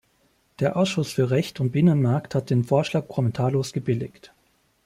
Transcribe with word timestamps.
Der 0.59 0.77
Ausschuss 0.77 1.11
für 1.11 1.29
Recht 1.29 1.59
und 1.59 1.69
Binnenmarkt 1.73 2.33
hat 2.33 2.49
den 2.49 2.63
Vorschlag 2.63 3.07
kommentarlos 3.07 3.71
gebilligt. 3.71 4.33